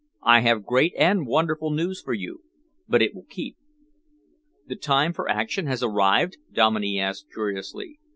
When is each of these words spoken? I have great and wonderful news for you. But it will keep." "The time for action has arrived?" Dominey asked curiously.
I 0.23 0.39
have 0.39 0.65
great 0.65 0.95
and 0.97 1.27
wonderful 1.27 1.69
news 1.69 2.01
for 2.01 2.13
you. 2.15 2.41
But 2.89 3.03
it 3.03 3.13
will 3.13 3.27
keep." 3.29 3.55
"The 4.65 4.75
time 4.75 5.13
for 5.13 5.29
action 5.29 5.67
has 5.67 5.83
arrived?" 5.83 6.37
Dominey 6.51 6.99
asked 6.99 7.31
curiously. 7.31 7.99